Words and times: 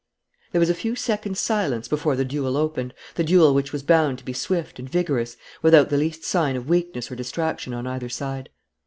There 0.51 0.59
was 0.59 0.71
a 0.71 0.73
few 0.73 0.95
seconds' 0.95 1.39
silence 1.39 1.87
before 1.87 2.15
the 2.15 2.25
duel 2.25 2.57
opened, 2.57 2.95
the 3.13 3.23
duel 3.23 3.53
which 3.53 3.71
was 3.71 3.83
bound 3.83 4.17
to 4.17 4.25
be 4.25 4.33
swift 4.33 4.79
and 4.79 4.89
vigorous, 4.89 5.37
without 5.61 5.89
the 5.91 5.97
least 5.97 6.23
sign 6.23 6.55
of 6.55 6.67
weakness 6.67 7.11
or 7.11 7.15
distraction 7.15 7.71
on 7.71 7.85
either 7.85 8.09
side. 8.09 8.49